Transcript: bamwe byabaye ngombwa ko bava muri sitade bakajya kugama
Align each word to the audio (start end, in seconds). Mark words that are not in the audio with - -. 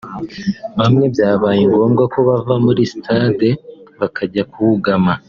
bamwe 0.79 1.05
byabaye 1.13 1.61
ngombwa 1.71 2.03
ko 2.13 2.19
bava 2.27 2.53
muri 2.65 2.81
sitade 2.91 3.47
bakajya 3.99 4.43
kugama 4.53 5.13